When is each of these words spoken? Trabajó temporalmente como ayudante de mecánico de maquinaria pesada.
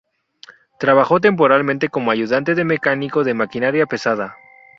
Trabajó 0.79 1.21
temporalmente 1.21 1.87
como 1.89 2.09
ayudante 2.09 2.55
de 2.55 2.63
mecánico 2.65 3.23
de 3.23 3.35
maquinaria 3.35 3.85
pesada. 3.85 4.35